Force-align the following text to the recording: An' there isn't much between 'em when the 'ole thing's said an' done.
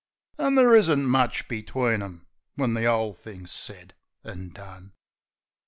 An' 0.39 0.55
there 0.55 0.73
isn't 0.73 1.05
much 1.05 1.47
between 1.47 2.01
'em 2.01 2.25
when 2.55 2.73
the 2.73 2.87
'ole 2.87 3.13
thing's 3.13 3.51
said 3.51 3.93
an' 4.23 4.49
done. 4.49 4.93